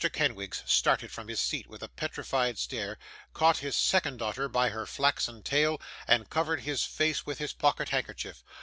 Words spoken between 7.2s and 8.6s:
with his pocket handkerchief.